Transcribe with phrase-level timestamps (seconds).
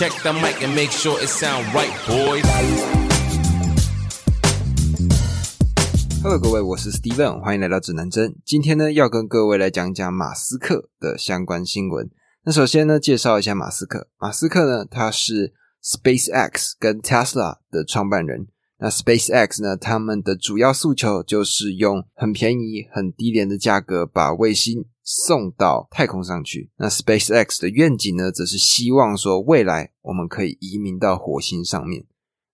[0.00, 2.42] Check the mic and make sure it sound right, boys.
[6.22, 8.34] Hello，各位，我是 Steven，欢迎来到指南针。
[8.46, 12.08] 今天呢，要跟各位来讲讲马斯克的相关新闻。
[12.44, 14.08] 那首先呢，介绍一下马斯克。
[14.16, 15.52] 马斯克呢，他是
[15.84, 18.46] SpaceX 跟 Tesla 的创办人。
[18.80, 26.70] 那 SpaceX 呢，他们的主要诉求就是用很便宜、很低廉的价格把卫星送到太空上去。
[26.78, 32.06] 那 SpaceX 的愿景呢，则是希望说未来我们可以移民到火星上面。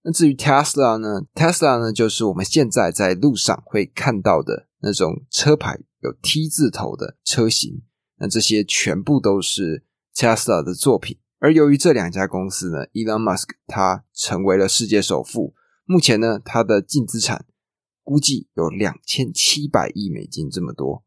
[0.02, 7.82] 那至于 Tesla 呢？Tesla 呢，就是我们现在在路上会看到的那种车牌有 T 字头的车型。
[8.18, 9.84] 那这些全部都是
[10.14, 11.18] Tesla 的作品。
[11.38, 15.54] 而由于这两家公司呢，Elon Musk 他成为了世界首富，
[15.86, 17.46] 目前呢，他的净资产
[18.02, 21.04] 估计有两千七百亿美金这么多。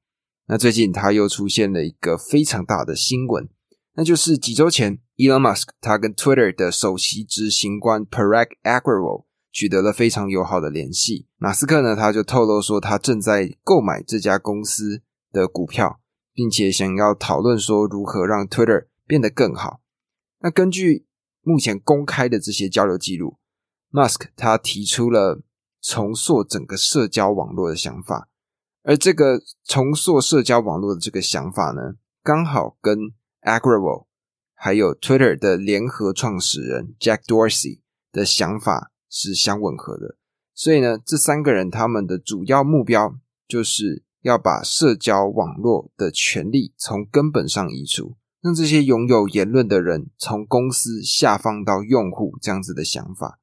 [0.48, 3.50] 那最近他又出现了一个非常大的新闻，
[3.96, 5.00] 那就是几周前。
[5.18, 11.28] Elon Musk 他跟 Twitter 的首席执行官 Parag Agrawal 取得了非常友好的联系。
[11.36, 15.02] 马斯克呢，他就透露说，他正在购买这家公司
[15.34, 16.00] 的股票，
[16.34, 19.82] 并且想要讨论说如何让 Twitter 变得更好。
[20.40, 21.06] 那根据
[21.42, 23.39] 目前公开的这些交流记录
[23.92, 25.42] ，Musk 他提出了
[25.82, 28.28] 重塑整个社交网络的想法，
[28.84, 32.98] 而这个重塑社交网络的这个想法呢，刚好跟
[33.42, 34.06] Agrawal
[34.54, 37.80] 还有 Twitter 的联合创始人 Jack Dorsey
[38.12, 40.18] 的想法是相吻合的，
[40.54, 43.16] 所以呢，这三个人他们的主要目标
[43.48, 53.40] 就是要把社交网络的权利从根本上移除，让这些拥有言论的人从公司下放到用户这样子的想法。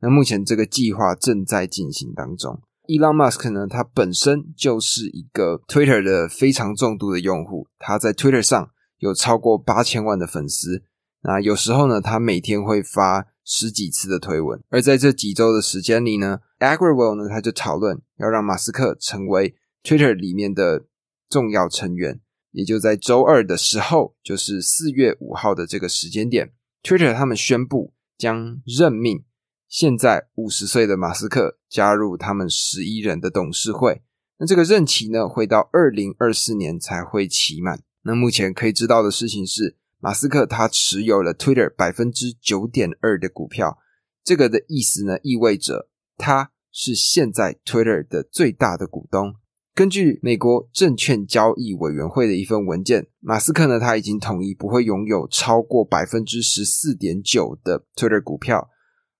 [0.00, 2.60] 那目前这个计划正在进行当中。
[2.86, 8.70] Elon Musk 呢，他本身就是一个 Twitter 的非常重度的用户，他在 Twitter 上。
[9.00, 10.82] 有超过八千万的粉丝，
[11.22, 14.60] 那有时候呢，他每天会发十几次的推文。
[14.70, 19.54] 而在这几周的时间里呢，Agrawal 呢，他就讨论要让马斯克成为
[19.84, 20.86] Twitter 里面的
[21.30, 22.20] 重要成员。
[22.50, 26.50] 也就在周二的时候，就是四月五号的这个时间点
[26.82, 29.22] ，Twitter 他们宣布将任命
[29.68, 34.02] 现在五十岁的马斯克加入他们十一人的董事会。
[34.38, 37.82] 那这个任期呢，会到二零二四年才会期满。
[38.02, 43.78] 那目前可以知道的事情是，马斯克他持有了 Twitter 百分之九点二的股票。
[44.24, 49.34] 这个的意思呢，意味着他是现在 Twitter 的最大的股东。
[49.74, 58.70] 根据美国证券交易委员会的一份文件，马斯克呢他已经同意不会拥有超过百分之十四点九的 Twitter 股票，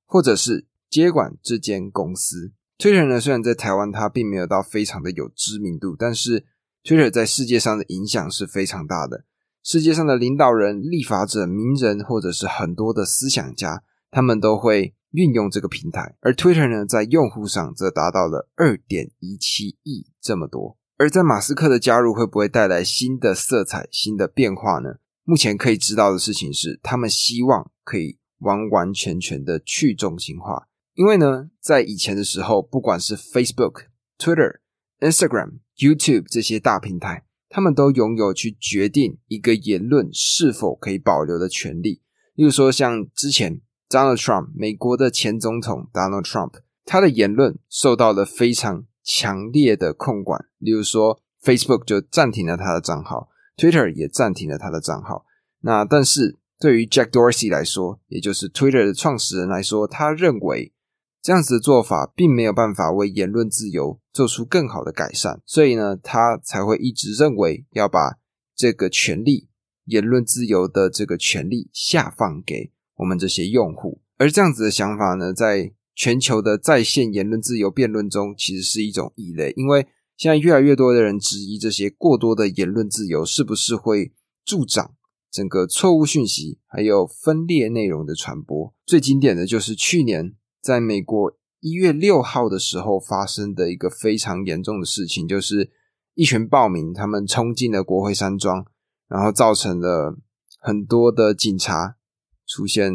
[0.09, 2.53] 或者是接管这间公司。
[2.79, 6.45] Twitter 呢虽然在台湾它并没有到非常的有知名度，但是
[6.83, 9.25] Twitter 在世界上的影响是非常大的。
[9.63, 16.17] 世界上的领导人、立法者、名人，或者是很多的思想家，他们都会运用这个平台。
[16.21, 20.79] 而 Twitter 呢，在用户上则达到了二点一七亿这么多。
[20.97, 24.95] 而在马斯克的加入，会不会带来新的色彩、新的变化呢？
[25.25, 30.69] 目前可以知道的事情是，他们希望可以完完全全的去中心化。
[30.95, 33.87] 因为呢，在以前的时候，不管是 Facebook、
[34.19, 34.61] Twitter、
[35.01, 35.61] Instagram。
[35.79, 42.03] YouTube 这些大平台，他们都拥有去决定一个言论是否可以保留的权利。
[42.35, 46.55] 例如说，像之前 Donald Trump 美国的前总统 Donald Trump，
[46.85, 50.47] 他的言论受到了非常强烈的控管。
[50.59, 55.25] 例如说，Facebook 就暂停了他的账号，Twitter 也暂停了他的账号。
[55.61, 60.73] 那但是对于 Jack Dorsey 来说，也就是 Twitter 的创始人来说，他认为。
[61.21, 68.19] 这样子的做法并没有办法为言论自由做出更好的改善，所以呢，他才会一直认为要把
[68.57, 69.49] 这个权利、
[69.87, 74.01] 言论自由的这个权利下放给我们这些用户。
[74.17, 79.87] 而这样子的想法呢，在全球的在线言论自由辩论中，其实是一种异类，因为
[80.17, 84.13] 现在越来越多的人质疑这些过多的言论自由是不是会
[84.45, 84.95] 助长
[85.31, 88.75] 整个错误讯息还有分裂内容的传播。
[88.87, 90.35] 最经典的就是去年。
[90.61, 95.71] 在美国一月六号的时候发生的一个非常严重的事情，就是
[96.15, 98.67] 一群暴民他们冲进了国会山庄，
[99.07, 100.19] 然后造成了
[100.59, 101.97] 很多的警察
[102.45, 102.93] 出现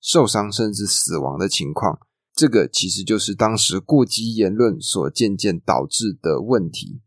[0.00, 1.98] 受伤甚至死亡的情况。
[2.32, 7.02] 这个其实就是当时过激言论所渐渐导致的问题。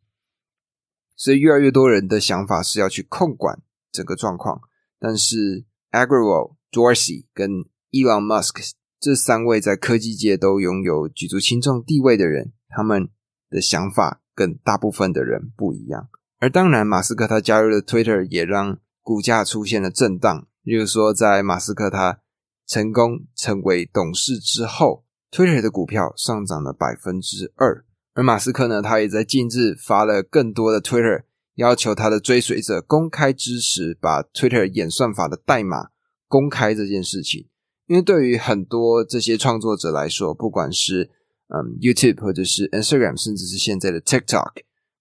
[1.16, 3.64] 所以越来越多人的想法是要去控管
[3.96, 4.60] 整个状况，
[5.00, 7.50] 但是 Agrawal、Dorsey 跟
[7.92, 8.72] Elon Musk。
[9.00, 13.10] 这三位在科技界都拥有举足轻重地位的人，他们
[13.50, 16.10] 的想法跟大部分的人不一样。
[16.40, 20.48] 而当然，马斯克他加入了 Twitter，也让股价出现了震荡。
[20.64, 22.20] 例如说，在马斯克他
[22.66, 27.86] 成功成为董事之后，Twitter 的股票上涨了百分之二。
[28.16, 31.25] 而马斯克呢，他也在近日发了更多的 Twitter，
[31.56, 35.90] 要求他的追随者公开支持把 Twitter 演算法的代码
[36.28, 37.48] 公开这件事情。
[37.88, 41.12] 因为对于很多这些创作者来说，不管是
[41.48, 44.52] 嗯，YouTube 或者是 Instagram，甚至是现在的 TikTok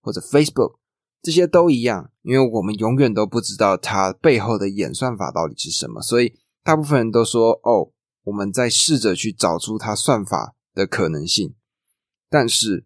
[0.03, 0.75] 或者 Facebook，
[1.23, 7.91] 这些都一样，因为我们永远都不知道它背后的演算法到底是什么，所以大部分人都说：“哦，
[8.25, 11.55] 我们在试着去找出它算法的可能性。”
[12.29, 12.85] 但是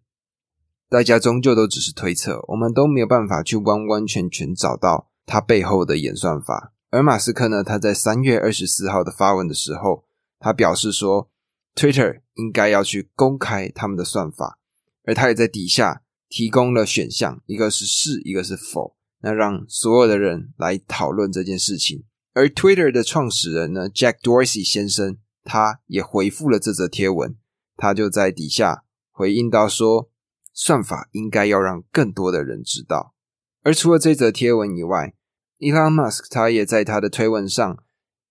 [0.89, 6.73] 大家终究都只是推测，我们都没有办法去完完全全找到它背后的演算法。
[6.89, 10.05] 而马斯克呢，他在三月二十四号的发文的时候，
[10.39, 11.29] 他表示说。
[11.75, 14.59] Twitter 应该要去公开他们的算法，
[15.05, 22.03] 而他也在底下提供了选项，一个是是，一个是否，那让所有的人来讨论这件事情。
[22.33, 27.37] 而 Twitter 的创始人呢，Jack Dorsey 先生，他也回复了这则贴文，
[27.77, 30.09] 他就在底下回应到说，
[30.59, 33.13] 算法应该要让更多的人知道。
[33.63, 35.13] 而除了这则贴文以外
[35.59, 37.77] ，Elon Musk 他也在他的推文上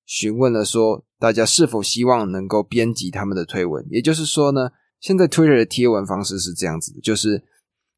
[0.05, 1.07] 询问了说。
[1.21, 3.85] 大家是否希望能够编辑他们的推文？
[3.91, 4.71] 也就是说呢，
[5.01, 7.43] 现在 Twitter 的贴文方式是这样子的：，就是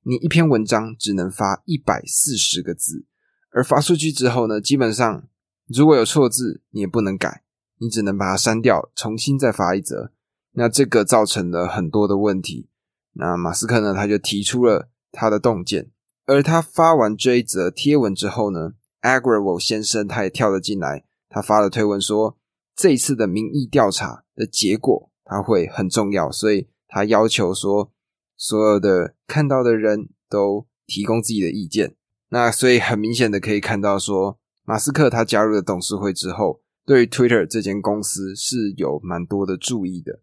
[0.05, 3.05] 你一篇文章只能发一百四十个字，
[3.53, 5.29] 而发出去之后呢，基本上
[5.67, 7.43] 如果有错字，你也不能改，
[7.79, 10.13] 你只能把它删掉，重新再发一则。
[10.53, 12.70] 那这个造成了很多的问题。
[13.15, 15.91] 那马斯克呢，他就提出了他的洞见，
[16.27, 22.37] 而他发完这一则贴文之后呢 a g r a v o 先生他也跳了进来，他发了推文说。
[22.77, 27.93] 这次的民意调查的结果，他会很重要，所以他要求说，
[28.39, 31.95] 所有的看到的人都提供自己的意见。
[32.31, 40.21] 那所以很明显的可以看到说，马斯克他加入了董事会之后，对于 Twitter 这间公司是有蛮多的注意的。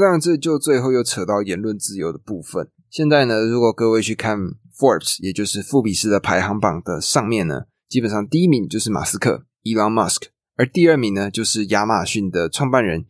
[0.00, 2.68] 那，这就最后又扯到言论自由的部分。
[2.90, 4.36] 现在呢，如果各位去看
[4.76, 10.24] Forbes，也就是富比士的排行榜的上面呢，基本上第一名就是马斯克，Elon Musk。
[10.56, 13.06] 而第二名呢，就是亚马逊的创办人，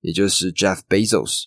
[0.00, 1.44] 也就是 Jeff Bezos。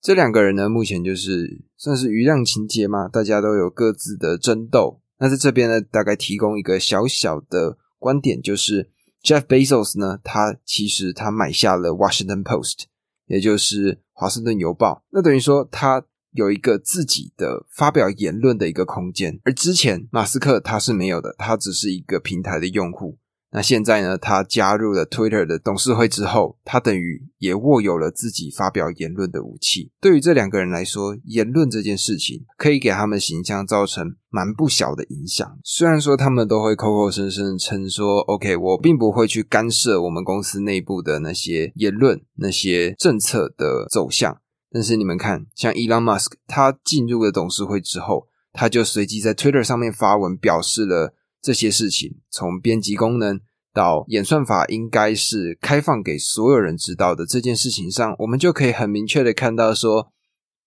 [0.00, 5.00] 这两个人呢，目前就是算是余量情节嘛，大家都有各自的争斗。
[5.18, 8.90] 那在这边呢，大概提供一个小小的观点，就是
[9.22, 12.84] Jeff Bezos 呢，他其实他买下了 Washington Post，
[13.26, 15.04] 也就是华盛顿邮报。
[15.10, 16.02] 那等于说，他
[16.32, 19.38] 有一个自己的发表言论的一个空间。
[19.44, 23.18] 而之前马斯克他是没有的，他只是一个平台的用户。
[23.56, 24.18] 那现在呢？
[24.18, 29.90] 他加入了 Twitter 的董事会之后，他等于也握有了自己发表言论的武器。
[29.98, 35.58] 对于这两个人来说，言论这件事情可以给他们形象造成蛮不小的影响。
[35.64, 44.38] 虽然说他们都会口口声声称说：“OK，我并不会去干涉我们公司内部的那些言论、那些政策的走向。”
[44.70, 51.14] 但是你们看，像 Elon Musk，他进入了董事会之后，他就随即在 Twitter 上面发文表示了。
[51.46, 53.40] 这些事情，从编辑功能
[53.72, 60.10] 到演算法，应该是开放给所有人知道的这件事情上，我们就可以很明确的看到，说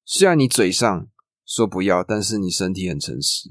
[0.06, 1.08] 虽然你嘴上
[1.46, 3.50] 说不要，但是你身体很诚实。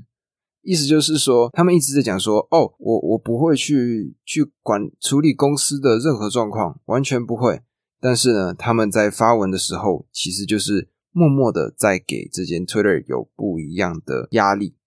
[0.63, 7.61] 意思就是说，他们一直在讲说，哦，我我不会去去管处理公司的任何状况，完全不会。
[8.01, 14.78] 但是呢，他们在发文的时候，其实就是默默的在给这件 Twitter 有不一样的压力。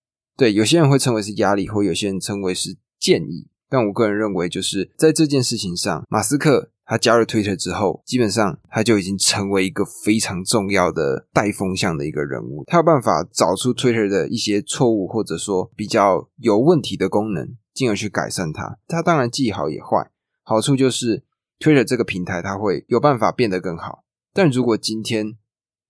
[0.41, 3.47] 对，有些人会称为是压力，或有些人称为是建议。
[3.69, 12.63] 但我个人认为，就是在这件事情上，马斯克他加入 Twitter 之后，基本上他就已经成为一个非常重要的带风向的一个人物。
[12.65, 18.79] 他有办法找出 Twitter 的一些错误，或者说比较有问题的功能，进而去改善它。
[18.87, 20.09] 它当然既好也坏。
[20.41, 21.21] 好处就是
[21.59, 24.05] Twitter 这个平台，它会有办法变得更好。
[24.33, 25.35] 但如果今天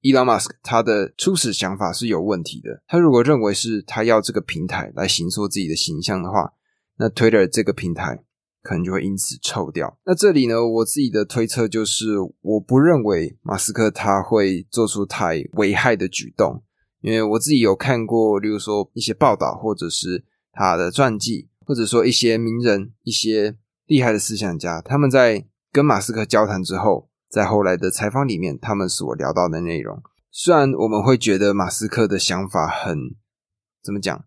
[0.02, 2.82] ，Elon Musk 他的初始想法是有问题的。
[2.88, 6.54] 他如果认为是他要这个平台来形塑自己的形象的话，
[6.98, 8.24] 那 Twitter 这个平台
[8.62, 9.98] 可能就会因此臭掉。
[10.06, 16.64] 那这里呢，我自己的推测就是，我不认为马斯克他会做出太危害的举动，
[17.02, 23.56] 因为我自己有看过，例如说一些报道，或者是他的传记，或者说一些名人、一些
[23.88, 27.11] 厉害的思想家，他们在跟马斯克交谈之后。
[27.32, 32.98] 在后来的采访里面，他们所聊到的内容，虽然我们会觉得马斯克的想法很
[33.82, 34.26] 怎么讲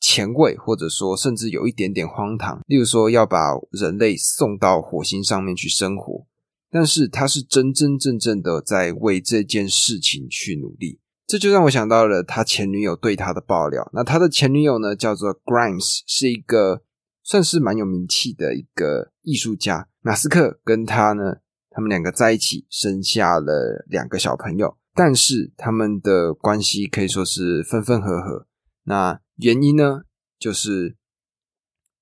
[0.00, 6.26] 前卫，或者说甚至有一点点荒唐，例如说要把人类送到火星上面去生活，
[6.70, 11.00] 但是他是真真正正的在为这件事情去努力。
[11.26, 13.88] 这就让我想到了他前女友对他的爆料。
[13.94, 16.82] 那他的前女友呢，叫做 Grimes，是一个
[17.22, 19.88] 算是蛮有名气的一个艺术家。
[20.02, 21.36] 马斯克跟他呢，
[21.74, 28.46] 他们两个在一起生下了两个小朋友，但是他们的关系可以说是分分合合。
[28.84, 30.02] 那原因呢，
[30.38, 30.96] 就是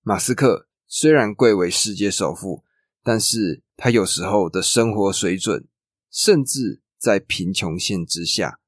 [0.02, 2.64] 马斯克虽然贵为世界首富，
[3.02, 5.66] 但是他有时候的生活水准
[6.10, 8.58] 甚至在贫穷线之下。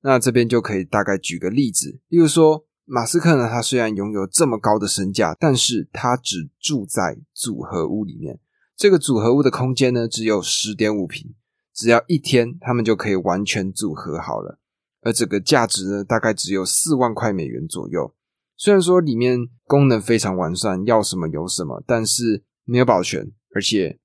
[0.00, 8.40] 那这边就可以大概举个例子，例如说，马斯克呢，他虽然拥有这么高的身价，但是他只住在组合屋里面。
[8.76, 11.34] 这个组合屋的空间呢，只有十点五平，
[11.74, 14.58] 只要一天，他们就可以完全组合好了。
[15.02, 18.14] 而这个价值呢，大概只有四万块美元左右。
[18.56, 23.98] 虽然说里面功能非常完善，要什么有什么，但是没有保全，而且。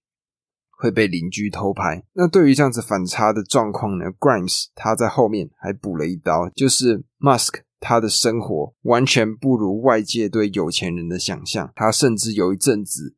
[0.84, 2.04] 会被邻居偷拍。
[2.14, 11.72] 那对于这样子反差的状况呢？Grimes 他在后面还补了一刀，就是 Musk 他的生活完全不如外界对有钱人的想象。
[11.76, 13.16] 他甚至有一阵子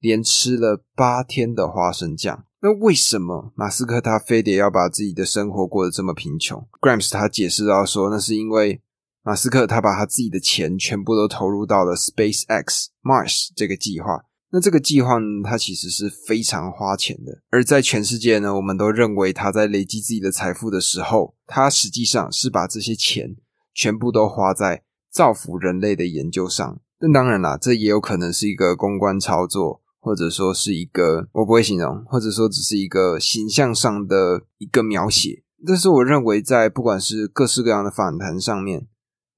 [0.00, 2.44] 连吃了八天的花生酱。
[2.60, 8.82] 那为什么马斯克他非得要把自己的生活过得这么贫穷？Grimes 他解释到说，那是因为
[9.22, 14.24] 马斯克他把他自己的钱全部都投入到了 SpaceX Mars 这个计划。
[14.50, 23.36] 那这个计划呢，它其实是非常花钱的，而在全世界呢，我们都认为他在累积自己的财富的时候，他实际上是把这些钱
[23.74, 26.80] 全部都花在造福人类的研究上。
[26.98, 35.42] 但当然啦，这也有可能是一个公关操作，或者说是一个我不会形容，或者说只是一个形象上的一个描写。
[35.66, 38.86] 但是我认为，在不管是各式各样的访谈上面，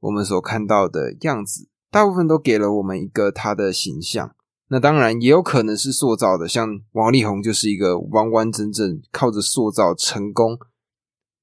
[0.00, 4.34] 我们所看到的样子，大部分都给了我们一个他的形象。
[4.68, 10.58] 那当然也有可能是塑造的，像王力宏就是一个完完整整靠着塑造成功，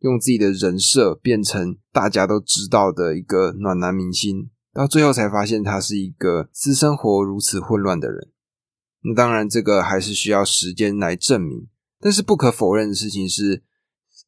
[0.02, 8.28] 用自己的人设变成大家都知道的一个暖男明星，到最后才发现他是一个私生活如此混乱的人。
[9.08, 11.68] 那当然这个还是需要时间来证明，
[12.00, 13.64] 但是不可否认的事情是，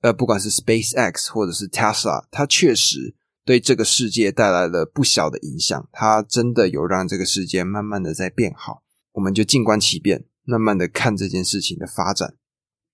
[0.02, 8.84] 呃，不管是 SpaceX 或者是 Tesla，它确实对这个世界带来了不小的影响，它真的有让这个世界慢慢的在变好。
[9.14, 12.36] 我们就静观其变，慢慢的看这件事情的发展。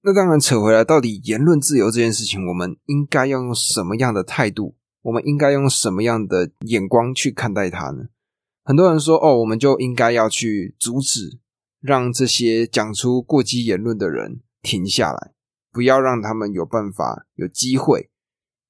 [0.04, 4.76] 那当然扯回来，到底言论自由这件事情，我们应该要用什么样的态度？
[5.02, 8.06] 我们应该用什么样的眼光去看待它呢？
[8.64, 11.40] 很多人说，哦，我们就应该要去阻止，
[11.84, 15.34] 让这些讲出过激言论的人停下来，
[15.72, 18.10] 不要让他们有办法、有机会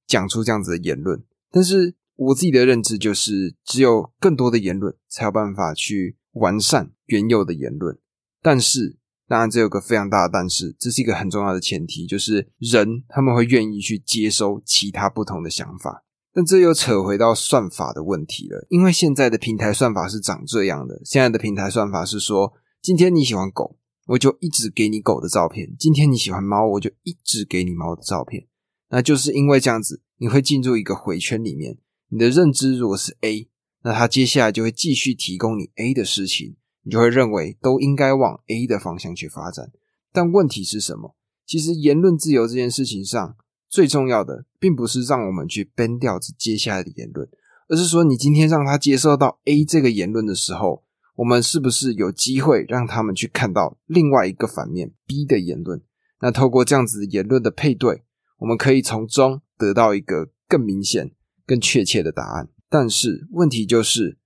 [0.06, 1.24] 讲出这样子的言论。
[1.50, 6.18] 但是我自己的认知就是，只有更多的言论，才有办法去。
[6.34, 7.96] 完善原有的言论，
[8.42, 8.96] 但是
[9.28, 16.02] 当然这有个非常大的但是，这是一个很重要的前提，就是人他们会愿意去接收其他不同的想法。
[16.32, 21.00] 但这又扯回到算法的问题了，因为现在的平台算法是长这样的。
[21.04, 22.52] 现在的平台算法是说，
[22.84, 28.46] 今天你喜欢狗，我就一直给你狗的照片；今天你喜欢猫，我就一直给你猫的照片。
[28.90, 31.78] 那就是因为这样子，你会进入一个回圈里面。
[32.10, 33.48] 你的认知如果是 A。
[33.84, 39.72] 那他接下来就会继续提供你 A 的事情，你就会认为都应该往 A 的方向去发展。
[40.12, 41.16] 但问题是什么？
[41.46, 43.34] 其实言论自由这件事情上，
[43.70, 47.26] 最重要的并不是让我们去 ban 掉这接下来的言论，
[47.70, 50.84] 而是说你今天让他接受到 A 这个言论的时候，
[51.16, 55.80] 我们是不是有机会让他们去看到另外一个反面 B 的言论？
[56.20, 58.02] 那透过这样子言论的配对，
[58.38, 61.12] 我们可以从中得到一个更明显、
[61.46, 62.48] 更确切的答案。
[62.68, 64.18] 但是问题就是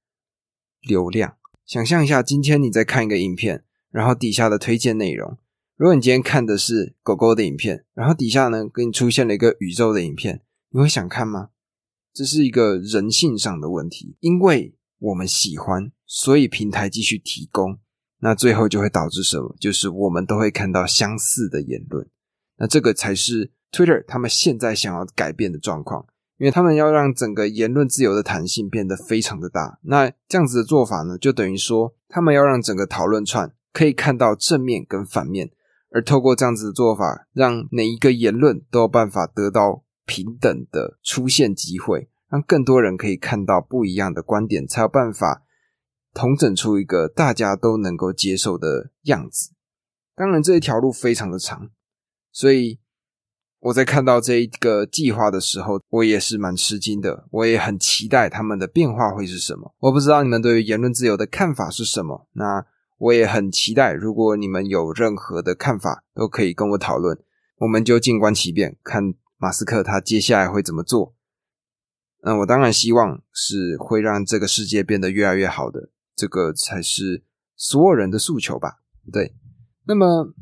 [0.81, 1.37] 流量。
[1.67, 5.37] 想象一下，今天你在看一个影片，然后底下的推荐内容，
[5.77, 11.51] 如果你今天看的是狗狗的影片，然后底下呢给你出现了一个宇宙的影片，你会想看吗？
[12.15, 17.79] 这是一个人性上的问题，因为我们喜欢，所以平台继续提供，
[18.21, 19.57] 那最后就会导致什么？
[19.61, 22.09] 就是我们都会看到相似的言论，
[22.59, 26.07] 那这个才是 Twitter 他们现在想要改变的状况。
[26.39, 35.51] 因为他们要让整个言论自由的弹性变得非常的大，那这样子的做法呢，就等于说他们要让整个讨论串可以看到正面跟反面，
[35.91, 45.43] 而透过这样子的做法，让每一个言论都有办法得到平等的出现机会，让更多人可以看到不一样的观点，才有办法
[46.13, 49.53] 统整出一个大家都能够接受的样子。
[50.15, 51.71] 当然，这一条路非常的长，
[52.33, 52.81] 所以。
[53.61, 57.27] 我在看到这一个计划的时候，我也是蛮吃惊的。
[57.33, 59.75] 我也很期待他们的变化会是什么。
[59.81, 62.29] 我不知道你们对于言论自由的看法是什么。
[62.35, 62.65] 那
[62.99, 67.19] 我也很期待，如果你们有任何的看法，都可以跟我讨论。
[67.57, 71.17] 我们就静观其变，看马斯克他接下来会怎么做。
[72.23, 75.91] 那我当然希望是会让这个世界变得越来越好的。
[76.17, 78.81] 这个才是所有人的诉求吧？
[79.13, 79.35] 对。
[79.85, 80.35] 那么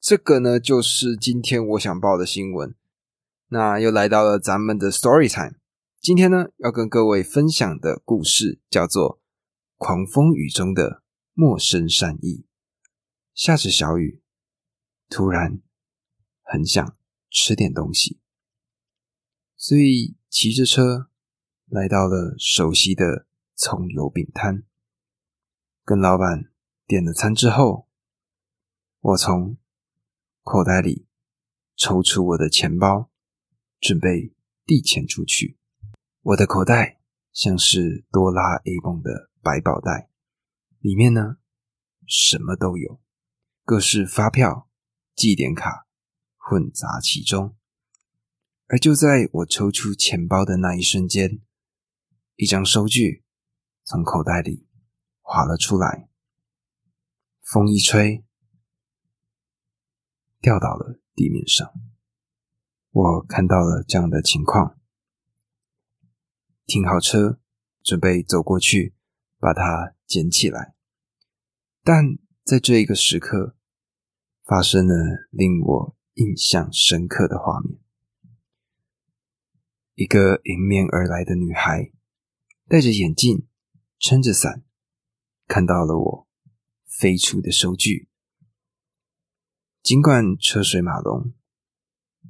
[0.00, 2.74] 这个呢，就是今天我想报的新闻。
[3.48, 5.58] 那又来到了咱们的 story time。
[6.00, 9.16] 今天呢，要跟各位分享的故事叫做
[9.76, 11.02] 《狂风雨中的
[11.34, 12.44] 陌生善意》。
[13.34, 14.22] 下着小雨，
[15.08, 15.60] 突然
[16.42, 16.96] 很想
[17.30, 18.20] 吃点东西，
[19.56, 21.08] 所以骑着车
[21.66, 24.62] 来到了熟悉的葱油饼摊，
[25.84, 26.50] 跟老板
[26.86, 27.88] 点了餐之后，
[29.00, 29.56] 我从
[30.42, 31.06] 口袋里
[31.76, 33.10] 抽出我的钱包，
[33.80, 34.34] 准备
[34.66, 35.56] 递钱出去。
[36.20, 37.00] 我的口袋
[37.32, 40.10] 像是哆啦 A 梦的百宝袋，
[40.80, 41.38] 里面呢
[42.06, 43.00] 什么都有，
[43.64, 44.68] 各式发票、
[45.14, 45.86] 记点卡
[46.36, 47.57] 混杂其中。
[48.68, 51.40] 而就在我抽出钱包的那一瞬间，
[52.36, 53.24] 一张收据
[53.82, 54.66] 从口袋里
[55.22, 56.10] 滑了出来，
[57.40, 58.24] 风一吹，
[60.40, 61.72] 掉到了地面上。
[62.90, 64.78] 我看到了这样的情况。
[66.66, 67.40] 停好车，
[67.82, 68.94] 准备走过去
[69.38, 70.74] 把它捡起来。
[71.82, 73.56] 但在这一个时刻，
[74.44, 74.94] 发生了
[75.30, 77.80] 令我印象深刻的画面：
[79.98, 81.90] 一个迎面而来的女孩，
[82.68, 83.48] 戴着眼镜，
[83.98, 84.62] 撑着伞，
[85.48, 86.28] 看到了我
[86.86, 88.08] 飞出的收据。
[89.82, 91.34] 尽管车水马龙，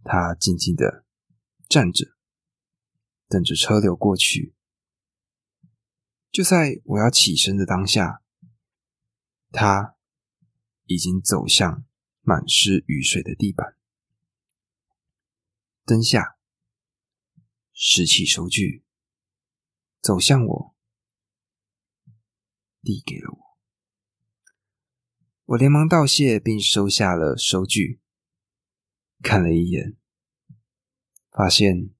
[0.02, 1.04] 她静静的
[1.68, 2.16] 站着。
[3.28, 4.54] 等着车流过去，
[6.30, 8.22] 就在我要起身的当下，
[9.50, 9.94] 她
[10.87, 11.84] 已经走向
[12.22, 13.76] 满是雨水的地板，
[15.84, 16.38] 灯下
[17.80, 18.82] 拾起收据，
[20.00, 20.75] 走向我，
[22.82, 23.58] 递给了我。
[25.44, 28.00] 我连忙道谢，并收下了收据，
[29.22, 29.96] 看了一眼，
[31.31, 31.94] 发现。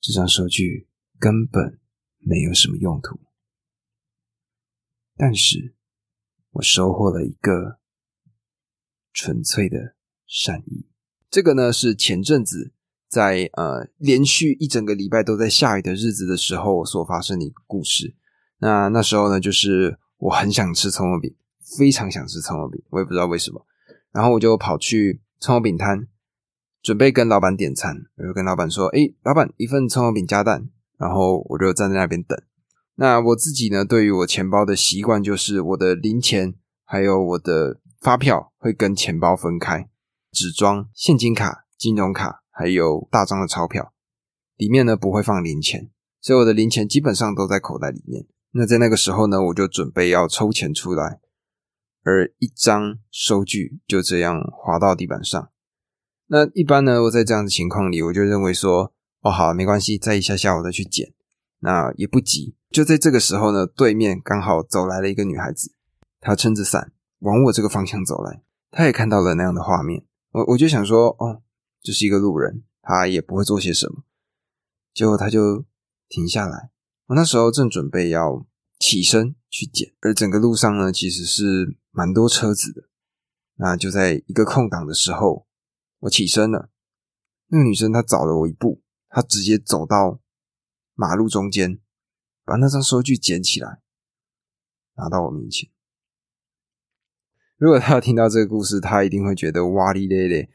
[0.00, 0.88] 这张收据
[1.20, 1.80] 根本
[2.18, 3.20] 没有什么用途，
[5.14, 5.76] 但是
[6.50, 7.80] 我收获了一个
[9.12, 10.88] 纯粹的善意。
[11.30, 12.72] 这个呢是前阵子
[13.08, 18.14] 在呃连续一整个礼拜都在下雨的日子的时候所发生的一个故事。
[18.58, 21.34] 那那时候呢，就是我很想吃葱油饼，
[21.78, 23.64] 非常想吃葱油饼，我也不知道为什么，
[24.12, 26.06] 然后我就跑去葱油饼摊。
[26.80, 32.40] 准备跟老板点餐，我就跟老板说：“哎，老板，一份葱油饼加蛋。”然后我就站在那边等。
[32.94, 39.88] 那我自己呢，对于我钱包的习惯就是我的零钱还有我的发票会跟钱包分开，
[40.32, 43.92] 只装现金卡、金融卡还有大张的钞票，
[44.56, 45.88] 里面呢不会放零钱，
[46.20, 48.26] 所以我的零钱基本上都在口袋里面。
[48.50, 51.20] 那在那个时候呢，我就准备要抽钱出来，
[52.02, 55.50] 而一张收据就这样滑到地板上。
[56.26, 61.12] 那一般呢，我在这样的情况里，我就认为说，哦，好，没关系，再一下下我再去捡，
[61.60, 62.56] 那也不急。
[62.72, 65.72] 就在这个时候呢，对面刚好走来了一个女孩子，
[66.20, 66.90] 她撑着伞
[67.20, 68.42] 往我这个方向走来，
[68.72, 71.42] 她也看到了那样的画面，我我就想说，哦，
[71.82, 74.04] 这是一个路人，他也不会做些什么。
[74.94, 75.64] 结果他就
[76.08, 76.70] 停下来，
[77.06, 78.46] 我那时候正准备要
[78.78, 82.88] 起身去捡，而整个路上呢，其实是蛮多车子的。
[83.56, 85.46] 那就在一个空档的时候。
[86.02, 86.70] 我起身了，
[87.48, 90.20] 那个女生她早了我一步，她直接走到
[90.94, 91.80] 马路中间，
[92.44, 93.80] 把那张收据捡起来，
[94.94, 95.68] 拿到我面前。
[97.56, 100.48] 如果她听到这个故事，她一定会觉得哇哩咧咧，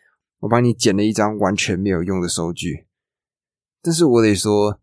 [0.44, 2.86] 我帮你捡了一张完全没有用的收据。
[3.82, 4.80] 但是我得说，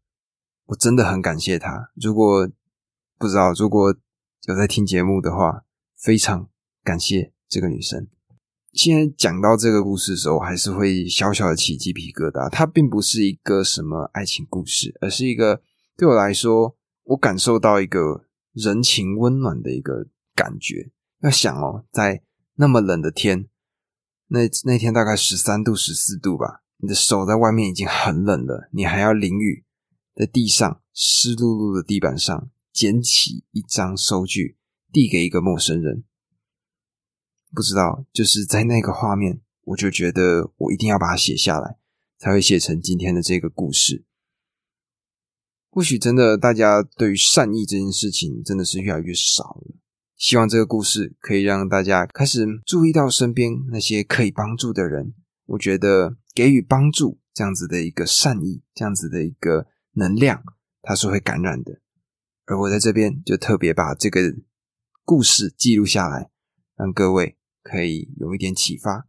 [0.66, 1.90] 我真的很感谢她。
[1.94, 2.48] 如果
[3.18, 3.94] 不知道，如果
[4.46, 5.64] 有在听节目的话，
[5.98, 6.48] 非常
[6.82, 8.08] 感谢这个女生。
[8.72, 12.48] 现在讲到这个故事的时候，还是会小小的起鸡皮疙瘩。
[12.48, 15.60] 它并不是一个什么爱情故事，而是一个
[15.96, 20.90] 对我来说，我感受到一个人情温暖的一个感觉。
[21.20, 22.22] 要想哦，在
[22.54, 23.46] 那么冷的天，
[24.32, 29.64] 那那天大概十三度、十四度吧，你的手在外面已经很冷了，你还要淋雨，
[30.14, 34.56] 在地上湿漉漉的地板上捡起一张收据，
[34.92, 36.04] 递给一个陌生人。
[37.52, 41.78] 不知道，就是在那个画面，我就觉得我一定要把它写下来，
[42.16, 44.04] 才会写成今天的这个故事。
[45.70, 49.79] 或许真的，大家对于善意这件事情真的是越来越少了。
[50.20, 55.14] 希望这个故事可以让大家开始注意到身边那些可以帮助的人。
[55.46, 60.42] 我觉得给予帮助这样子的一个善意，这样子的一个能量，
[60.82, 61.80] 它是会感染的。
[62.44, 64.20] 而我在这边就特别把这个
[65.06, 66.28] 故事记录下来，
[66.76, 69.06] 让各位可以有一点启发。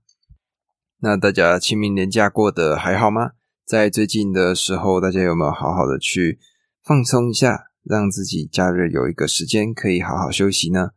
[1.00, 3.32] 那大家清明年假过得还好吗？
[3.66, 6.40] 在最近的时候，大家有没有好好的去
[6.82, 10.92] 放松一下，让自己假日有一个时间可以好好休息呢？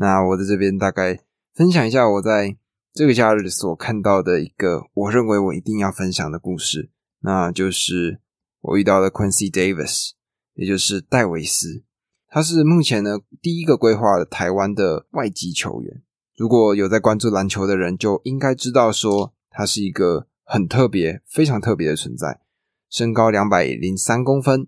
[0.00, 1.20] 那我在这边大概
[1.52, 2.56] 分享一下我在
[2.94, 6.88] 这个假日所看到的一个我认为我一定要分享的故事，
[7.20, 8.18] 那就是
[8.62, 10.12] 我遇到的 Quincy Davis，
[10.54, 11.84] 也就是戴维斯。
[12.30, 16.02] 他是目前呢第一个规划的台湾的外籍球员。
[16.34, 22.40] 如果有在关注篮球的人，就应该知道说他是一个很特别、非常特别的存在。
[22.88, 24.66] 身高两百零三公分，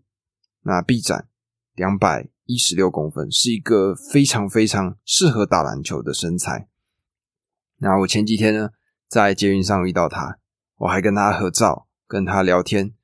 [0.64, 1.28] 那臂展
[1.74, 6.68] 两百一十六公分，是一个非常非常适合打篮球的身材。
[7.78, 8.70] 那我前几天呢
[9.08, 10.38] 在捷运上遇到他，
[10.78, 12.94] 我还跟他合照，跟他聊天，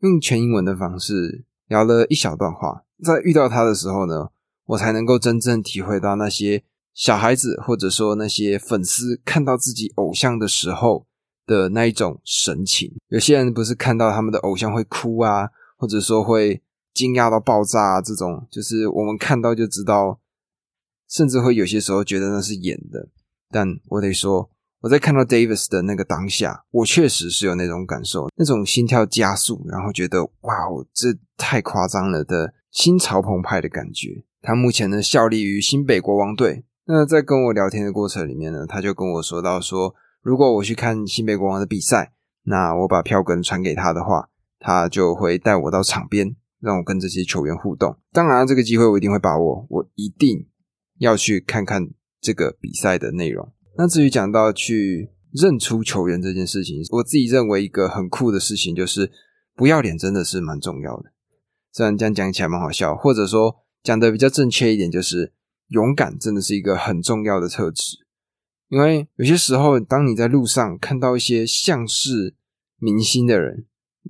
[0.00, 2.84] 用全英文的方式聊了一小段话。
[3.02, 4.30] 在遇到他的时候呢，
[4.66, 11.06] 我才能够真正体会到那些小孩子或者说那些粉丝看到自己偶像的时候
[11.44, 12.94] 的那一种神情。
[13.08, 16.62] 有些人不是看到他们的偶像会哭啊，或者说会
[16.94, 20.20] 惊讶到爆炸，这种就是我们看到就知道，
[21.08, 23.08] 甚至会有些时候觉得那是演的。
[23.50, 24.50] 但我得说。
[24.82, 34.24] 我在看到 Davis 的那个当下，我确实是有那种感受，那种心跳加速，然后觉得哇哦，这太夸张了的心潮澎湃的感觉。
[34.40, 36.64] 他目前呢效力于新北国王队。
[36.86, 47.98] 那在跟我聊天的过程里面呢，他就跟我说到说，如果我去看新北国王的比赛，那我把票根传给他的话，他就会带我到场边，让我跟这些球员互动。
[48.12, 50.46] 当然，这个机会我一定会把握，我一定
[50.98, 53.52] 要去看看这个比赛的内容。
[53.76, 59.10] 那至于讲到去认出球员这件事情，我自己认为一个很酷的事情就是
[59.54, 61.10] 不要脸，真的是蛮重要的。
[61.72, 65.32] 虽然这样讲起来蛮好笑，或者说讲的比较正确一点，就是
[65.68, 67.96] 勇敢真的是一个很重要的特质。
[68.68, 72.34] 因为有些时候，当你在路上看到一些像是
[72.78, 73.66] 明星的人，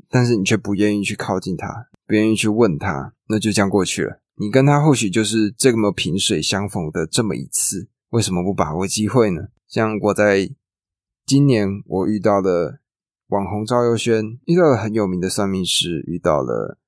[0.08, 4.20] 但是你却不愿意去靠近他，不愿意去问他，那就这样过去了。
[4.36, 7.88] 你跟他或许就是这么萍水相逢的这么一次。
[8.10, 9.48] 为什么不把握机会呢？
[9.66, 10.50] 像我在
[11.24, 12.80] 今年，我遇到了
[13.28, 16.78] 网红赵又轩，遇到了很有名的算命师，遇到了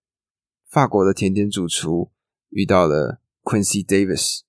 [0.69, 2.11] 法国的甜点主厨，
[2.51, 4.41] 遇到了 Quincy Davis。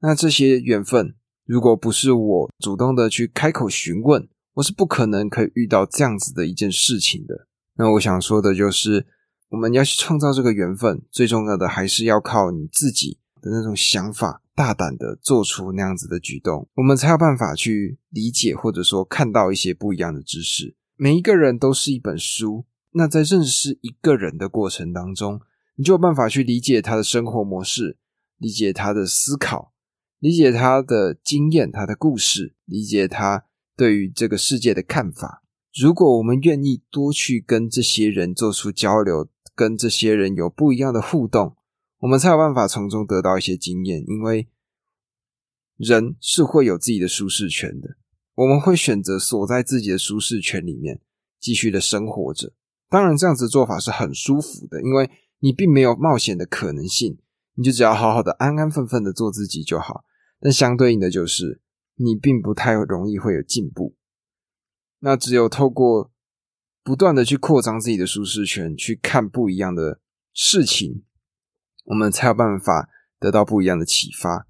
[0.00, 1.14] 那这些缘分，
[1.46, 7.48] 如果不是我主动的去开口询问，我是不可能可以遇到这样子的一件事情的。
[7.76, 9.06] 那我想说的就是，
[9.54, 14.42] 我们要去创造这个缘分，最重要的还是要靠你自己的那种想法。
[14.56, 20.76] 大胆的做出那样子的举动，我们才有办法去理解或者说看到一些不一样的知识。
[20.96, 25.40] 每一个人都是一本书，那在认识一个人的过程当中，
[25.76, 27.96] 你就有办法去理解他的生活模式，
[28.38, 29.72] 理解他的思考，
[30.18, 33.44] 理解他的经验、他的故事，理解他
[33.76, 35.42] 对于这个世界的看法。
[35.76, 41.56] 如果我们愿意多去跟这些人做出交流，跟这些人有不一样的互动。
[41.98, 44.48] 我们才有办法从中得到一些经验，因为
[45.76, 47.96] 人是会有自己的舒适圈的。
[48.34, 51.00] 我们会选择锁在自己的舒适圈里面，
[51.38, 52.52] 继续的生活着。
[52.88, 57.18] 当然，这样子做法是很舒服的，因为你并没有冒险的可能性，
[57.54, 60.04] 你就只要好好的安安分分的做自己就好。
[60.40, 61.60] 但相对应的就是，
[61.96, 63.96] 你并不太容易会有进步。
[64.98, 66.12] 那只有透过
[66.84, 70.00] 不断的去扩张自己的舒适圈，去看不一样的
[70.34, 71.02] 事情。
[71.84, 74.46] 我们才有办法得到不一样的启发，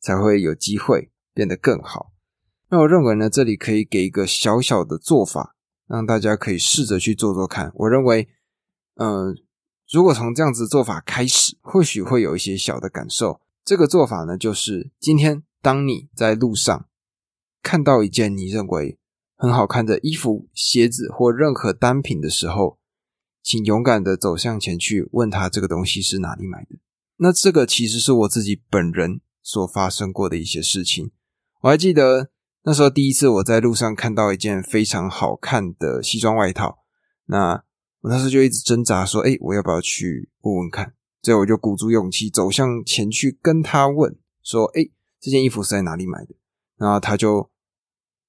[0.00, 2.12] 才会有机会变得更好。
[2.70, 5.54] 那我认为呢，这里可以给一个小小的做法，
[5.86, 7.72] 让大家可以试着去做做看。
[7.76, 8.28] 我认为，
[8.96, 9.34] 嗯，
[9.90, 13.40] 如果从这样子做法开始，或许会有一些小的感受。
[13.64, 16.88] 这个做法呢，就是今天当你在路上
[17.62, 18.98] 看到一件你认为
[19.38, 22.76] 很好看的衣服、鞋子或任何单品的时候。
[23.40, 26.80] 请勇敢的走向前去，问他这个东西是哪里买的。
[27.16, 31.12] 那这个其实是我自己本人所发生过的一些事情。
[31.62, 32.28] 我还记得
[32.64, 36.80] 那时候第一次我在路上看到一件非常好看的西装外套，
[37.24, 37.64] 那
[38.02, 44.84] 我那时候就一直挣扎说：“哎，我要不要去问问看？”最后我就鼓足勇气走向前去跟他问说：“哎，
[45.18, 46.34] 这件衣服是在哪里买的？”
[46.76, 47.48] 然后他就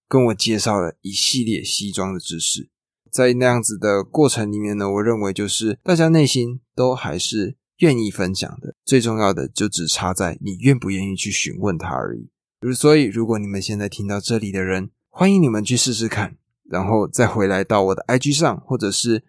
[0.09, 2.69] 跟我介绍了一系列西装的知识。
[3.11, 12.29] 在那样子的过程里面呢，我认为就是大家内心都还是愿意分享的，最重要的就只差在你愿不愿意去询问他而已。
[12.73, 19.23] 所以，如果你们现在听到这里的人，欢迎你们去试试看，然后再回来到我的 IG 上，或者是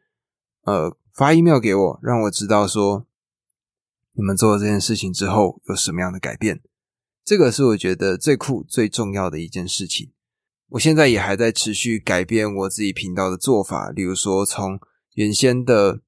[0.65, 3.07] 呃发 email 给我，让我知道说
[4.15, 6.61] 你们做了这件事情之后有什么样的改变？
[7.25, 10.11] 这个是我觉得最酷、最重要的一件事情。
[10.71, 14.79] 我现在也还在持续改变我自己频道的做法，例如说从
[15.15, 16.01] 原先的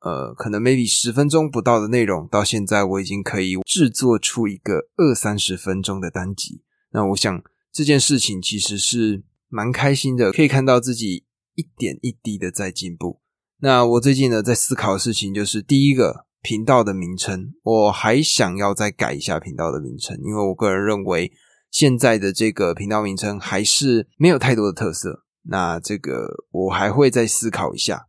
[0.00, 6.62] 呃可能 maybe 十分钟不到的内容，到现在我已经可以制作出一个二三十分钟的单集。
[6.92, 13.20] 那我想这件事情其实是蛮开心的，可以看到自己一点一滴的在进步。
[13.60, 16.26] 那我最近呢在思考的事情就是第一个。
[16.40, 21.32] 频道的名称，我还想要再改一下频道的名称，因为我个人认为
[21.70, 25.24] 现在的这个频道名称还是没有太多的特色。
[25.42, 28.08] 那这个我还会再思考一下。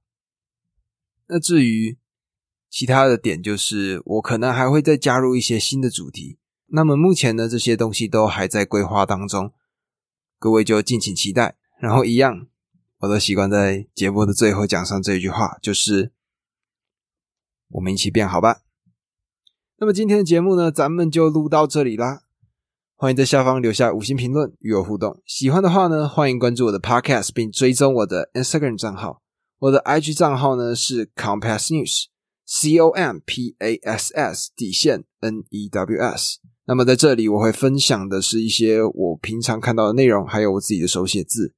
[1.28, 1.98] 那至于
[2.70, 6.40] 其他的点，就是我可能还会再加入一些新的主题。
[6.68, 9.54] 那么目前呢，这些东西都还在规划当中，
[10.38, 11.58] 各位就敬请期待。
[11.80, 12.48] 然后一样，
[13.00, 16.12] 我都习惯在节目的最后讲上这一句话，就是。
[17.72, 18.64] 我们一起变好吧。
[19.78, 22.24] 那么今天的节目呢，咱们就录到这里啦。
[23.02, 25.24] 欢迎在下方留下五星评论与我互动。
[25.26, 29.22] 喜欢的话呢，欢迎关注我的 Podcast 并追踪我的 Instagram 账号。
[29.60, 36.40] 我的 IG 账号呢是 Compass News，C O M P A S S 底线 N E W S。
[36.66, 41.54] 那么在这里我会分享的是一些我平常看到的内容，还有我自己的手写字。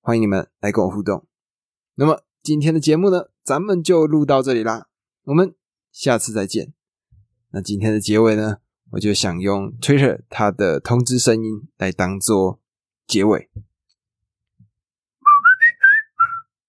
[0.00, 1.26] 欢迎你们来跟我互动。
[1.96, 3.30] 那么今天的节目呢？
[3.42, 4.86] 咱们就录到这里啦，
[5.24, 5.56] 我们
[5.90, 6.72] 下次再见。
[7.50, 8.58] 那今天的结尾呢，
[8.94, 12.60] 我就想用 Twitter 它的通知声音来当做
[13.06, 13.50] 结尾。